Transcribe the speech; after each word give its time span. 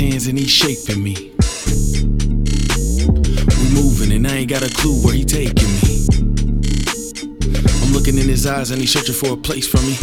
hands 0.00 0.26
and 0.26 0.38
he's 0.38 0.50
shaping 0.50 1.02
me. 1.02 1.32
We 3.58 3.74
moving 3.74 4.12
and 4.12 4.26
I 4.26 4.36
ain't 4.36 4.50
got 4.50 4.62
a 4.62 4.72
clue 4.74 5.02
where 5.02 5.14
he's 5.14 5.26
taking 5.26 5.68
me. 5.68 6.06
I'm 7.82 7.92
looking 7.92 8.18
in 8.18 8.28
his 8.28 8.46
eyes 8.46 8.70
and 8.70 8.80
he's 8.80 8.92
searching 8.92 9.14
for 9.14 9.34
a 9.34 9.36
place 9.36 9.66
for 9.68 9.78
me. 9.78 9.96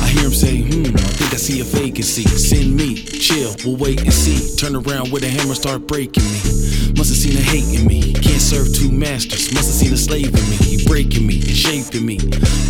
I 0.00 0.08
hear 0.08 0.24
him 0.24 0.32
say, 0.32 0.62
hmm, 0.62 0.96
I 0.96 1.10
think 1.16 1.32
I 1.32 1.36
see 1.36 1.60
a 1.60 1.64
vacancy. 1.64 2.24
Send 2.24 2.76
me, 2.76 2.96
chill, 2.96 3.54
we'll 3.64 3.76
wait 3.76 4.00
and 4.02 4.12
see. 4.12 4.56
Turn 4.56 4.76
around 4.76 5.12
with 5.12 5.22
a 5.24 5.28
hammer, 5.28 5.54
start 5.54 5.86
breaking 5.86 6.24
me. 6.24 6.57
Must 6.96 7.10
have 7.10 7.18
seen 7.18 7.36
a 7.36 7.40
hate 7.40 7.78
in 7.78 7.86
me. 7.86 8.12
Can't 8.12 8.40
serve 8.40 8.72
two 8.72 8.90
masters. 8.90 9.52
Must 9.52 9.68
have 9.68 9.76
seen 9.76 9.92
a 9.92 9.96
slave 9.96 10.28
in 10.28 10.50
me. 10.50 10.56
He 10.56 10.84
breaking 10.86 11.26
me 11.26 11.38
shaping 11.58 12.06
me. 12.06 12.18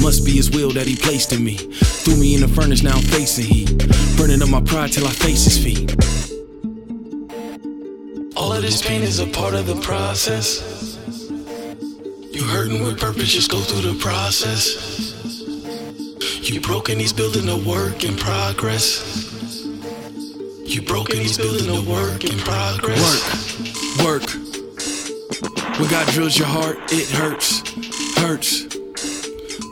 Must 0.03 0.25
be 0.25 0.33
his 0.33 0.51
will 0.51 0.71
that 0.73 0.87
he 0.87 0.97
placed 0.97 1.33
in 1.33 1.45
me. 1.45 1.57
Threw 1.57 2.17
me 2.17 2.35
in 2.35 2.41
the 2.41 2.49
furnace, 2.49 2.83
now 2.83 2.97
I'm 2.97 3.03
facing 3.03 3.45
heat. 3.45 3.69
Burning 4.17 4.43
up 4.43 4.49
my 4.49 4.61
pride 4.61 4.93
till 4.93 5.07
I 5.07 5.11
face 5.11 5.45
his 5.45 5.59
feet. 5.63 5.95
All 8.37 8.53
of 8.53 8.63
this 8.63 8.83
pain 8.83 9.03
is 9.03 9.19
a 9.21 9.27
part 9.27 9.55
of 9.55 9.67
the 9.67 9.81
process. 9.83 10.99
You 12.33 12.45
hurting 12.45 12.83
with 12.83 12.99
purpose, 12.99 13.33
just 13.33 13.51
go 13.51 13.61
through 13.61 13.93
the 13.93 13.99
process. 13.99 14.97
You 16.43 16.61
broken, 16.61 16.99
he's 16.99 17.13
building 17.13 17.49
a 17.49 17.57
work 17.57 18.05
in 18.05 18.17
progress. 18.17 19.27
You 20.65 20.83
broken, 20.83 21.19
he's 21.19 21.37
building 21.37 21.69
a 21.69 21.83
work 21.89 22.25
in 22.25 22.39
progress. 22.39 22.78
God 25.99 26.13
drills 26.13 26.39
your 26.39 26.47
heart, 26.47 26.79
it 26.93 27.11
hurts, 27.11 27.59
hurts. 28.21 28.63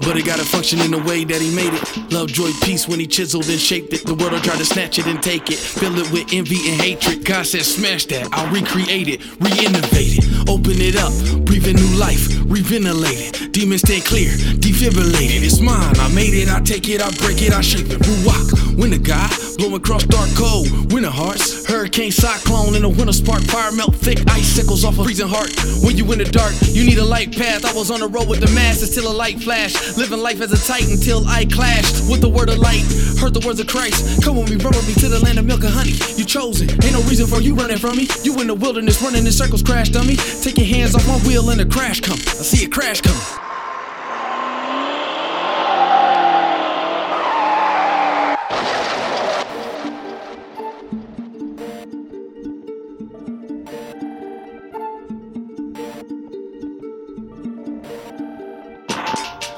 But 0.01 0.17
it 0.17 0.27
gotta 0.27 0.45
function 0.45 0.81
in 0.81 0.91
the 0.91 0.99
way 0.99 1.23
that 1.23 1.41
he 1.41 1.55
made 1.55 1.73
it. 1.73 2.13
Love, 2.13 2.33
joy, 2.33 2.51
peace 2.65 2.89
when 2.89 2.99
he 2.99 3.07
chiseled 3.07 3.49
and 3.49 3.61
shaped 3.61 3.93
it. 3.93 4.05
The 4.05 4.15
world 4.15 4.33
will 4.33 4.41
try 4.41 4.57
to 4.57 4.65
snatch 4.65 4.99
it 4.99 5.07
and 5.07 5.23
take 5.23 5.51
it. 5.51 5.59
Fill 5.59 5.97
it 5.99 6.11
with 6.11 6.33
envy 6.33 6.57
and 6.69 6.81
hatred. 6.83 7.25
God 7.25 7.47
said, 7.47 7.63
smash 7.63 8.07
that. 8.07 8.27
I'll 8.33 8.53
recreate 8.53 9.07
it, 9.07 9.23
re-innovate 9.39 10.19
it. 10.19 10.51
Open 10.51 10.83
it 10.83 10.97
up, 10.97 11.15
breathe 11.47 11.69
in 11.69 11.77
new 11.77 11.95
life, 11.97 12.27
reventilate 12.47 13.43
it. 13.43 13.53
Demons 13.53 13.81
stay 13.81 14.01
clear, 14.01 14.31
defibrillated. 14.61 15.43
It's 15.43 15.61
mine. 15.61 15.97
I 15.99 16.13
made 16.15 16.35
it, 16.35 16.49
I 16.49 16.61
take 16.61 16.89
it, 16.89 17.01
I 17.01 17.11
break 17.23 17.43
it, 17.43 17.53
I 17.53 17.61
shape 17.61 17.89
it. 17.91 17.99
Ruach, 18.01 18.77
winter 18.77 18.99
guy, 18.99 19.29
blowing 19.57 19.75
across 19.75 20.05
dark 20.05 20.29
cold. 20.37 20.93
Winter 20.93 21.11
hearts, 21.11 21.67
hurricane 21.67 22.13
cyclone 22.13 22.75
in 22.75 22.85
a 22.85 22.89
winter 22.89 23.13
spark. 23.13 23.43
Fire 23.45 23.73
melt 23.73 23.95
thick 23.95 24.19
icicles 24.29 24.85
off 24.85 24.99
a 24.99 25.05
freezing 25.05 25.29
heart. 25.29 25.51
When 25.83 25.97
you 25.97 26.05
in 26.13 26.19
the 26.19 26.25
dark, 26.25 26.53
you 26.63 26.85
need 26.85 26.99
a 26.99 27.05
light 27.05 27.37
path. 27.37 27.65
I 27.65 27.73
was 27.73 27.91
on 27.91 28.01
the 28.01 28.09
road 28.09 28.29
with 28.29 28.41
the 28.41 28.51
masses 28.55 28.95
till 28.95 29.11
a 29.11 29.15
light 29.15 29.41
flash. 29.41 29.75
Living 29.97 30.21
life 30.21 30.41
as 30.41 30.53
a 30.53 30.61
titan 30.61 30.99
till 31.01 31.27
I 31.27 31.45
clashed 31.47 32.11
with 32.11 32.21
the 32.21 32.29
word 32.29 32.49
of 32.49 32.59
light. 32.59 32.85
Heard 33.19 33.35
the 33.35 33.43
words 33.47 33.61
of 33.61 33.67
Christ. 33.67 34.23
Come 34.23 34.37
with 34.37 34.51
me, 34.51 34.57
run 34.57 34.75
with 34.75 34.87
me 34.87 34.95
to 35.01 35.09
the 35.09 35.21
land 35.21 35.39
of 35.39 35.47
milk 35.47 35.65
and 35.65 35.73
honey. 35.73 35.97
You 36.17 36.25
chosen, 36.25 36.71
ain't 36.71 36.93
no 36.93 37.03
reason 37.09 37.27
for 37.27 37.41
you 37.41 37.55
running 37.55 37.79
from 37.79 37.97
me. 37.97 38.09
You 38.23 38.39
in 38.41 38.47
the 38.47 38.55
wilderness, 38.55 39.01
running 39.03 39.25
in 39.25 39.33
circles, 39.33 39.63
crash 39.63 39.89
dummy. 39.89 40.17
Take 40.43 40.59
your 40.59 40.67
hands 40.67 40.95
off 40.95 41.07
my 41.09 41.19
wheel 41.27 41.49
and 41.51 41.61
a 41.61 41.67
crash 41.67 42.01
come. 42.01 42.19
See 42.47 42.65
a 42.65 42.69
crash 42.69 43.01
coming. 43.01 43.19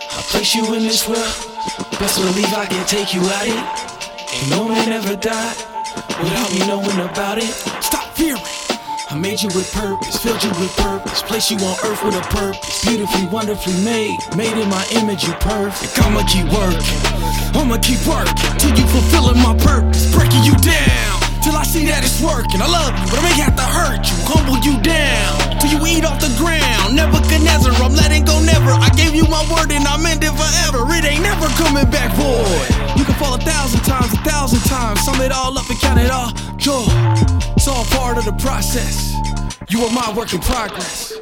I 0.00 0.22
place 0.30 0.54
you 0.54 0.64
in 0.74 0.84
this 0.84 1.06
world. 1.06 1.18
Best 1.98 2.16
believe 2.16 2.54
I 2.54 2.64
can 2.70 2.86
take 2.86 3.12
you 3.12 3.20
out 3.20 3.46
it. 3.46 3.52
Ain't 4.32 4.48
no 4.48 4.66
man 4.66 4.92
ever 4.92 5.14
died 5.14 5.56
without 6.22 6.50
me 6.54 6.60
knowing 6.66 7.00
about 7.06 7.36
it. 7.36 7.52
Stop 7.82 8.16
fearing. 8.16 8.57
I 9.10 9.16
made 9.16 9.40
you 9.40 9.48
with 9.56 9.72
purpose, 9.72 10.20
filled 10.20 10.44
you 10.44 10.50
with 10.60 10.68
purpose, 10.76 11.22
placed 11.22 11.50
you 11.50 11.56
on 11.64 11.76
earth 11.80 12.04
with 12.04 12.12
a 12.12 12.20
purpose. 12.28 12.84
Beautifully, 12.84 13.24
wonderfully 13.32 13.72
made, 13.80 14.20
made 14.36 14.52
in 14.52 14.68
my 14.68 14.84
image, 14.92 15.24
you 15.24 15.32
perfect. 15.40 15.96
I'ma 16.04 16.28
keep 16.28 16.44
working, 16.52 17.00
I'ma 17.56 17.80
keep 17.80 18.04
working 18.04 18.36
till 18.60 18.76
you 18.76 18.84
fulfilling 18.84 19.40
my 19.40 19.56
purpose, 19.64 20.12
breaking 20.12 20.44
you 20.44 20.52
down 20.60 21.16
till 21.40 21.56
I 21.56 21.64
see 21.64 21.88
that 21.88 22.04
it's 22.04 22.20
working. 22.20 22.60
I 22.60 22.68
love 22.68 22.92
you, 23.00 23.08
but 23.08 23.16
I 23.16 23.32
may 23.32 23.36
have 23.40 23.56
to 23.56 23.64
hurt 23.64 24.04
you, 24.04 24.16
humble 24.28 24.60
you 24.60 24.76
down 24.84 25.56
till 25.56 25.72
you 25.72 25.80
eat 25.88 26.04
off 26.04 26.20
the 26.20 26.28
ground. 26.36 26.92
Nebuchadnezzar, 26.92 27.72
I'm 27.80 27.96
letting 27.96 28.28
go 28.28 28.36
never. 28.44 28.76
I 28.76 28.92
gave 28.92 29.16
you 29.16 29.24
my 29.32 29.40
word 29.48 29.72
and 29.72 29.88
I 29.88 29.96
meant 29.96 30.20
it 30.20 30.36
forever. 30.36 30.84
It 30.92 31.08
ain't 31.08 31.24
never 31.24 31.48
coming 31.56 31.88
back, 31.88 32.12
boy. 32.12 32.44
You 32.92 33.08
can 33.08 33.16
fall 33.16 33.32
a 33.32 33.40
thousand 33.40 33.80
times, 33.88 34.12
a 34.12 34.20
thousand 34.20 34.60
times, 34.68 35.00
sum 35.00 35.16
it 35.24 35.32
all 35.32 35.56
up 35.56 35.64
and 35.64 35.80
count 35.80 35.96
it 35.96 36.12
all 36.12 36.28
joy. 36.60 37.37
All 37.68 37.84
part 37.84 38.16
of 38.16 38.24
the 38.24 38.32
process. 38.32 39.14
You 39.68 39.84
are 39.84 39.92
my 39.92 40.12
work 40.16 40.32
in 40.32 40.40
progress. 40.40 41.12